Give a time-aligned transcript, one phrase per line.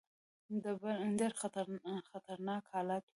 [1.19, 1.31] ډېر
[2.11, 3.09] خطرناک حالت وو.